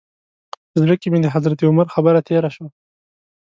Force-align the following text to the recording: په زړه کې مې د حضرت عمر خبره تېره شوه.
په 0.69 0.75
زړه 0.83 0.95
کې 1.01 1.07
مې 1.11 1.19
د 1.23 1.27
حضرت 1.35 1.59
عمر 1.69 1.87
خبره 1.95 2.19
تېره 2.27 2.49
شوه. 2.55 2.69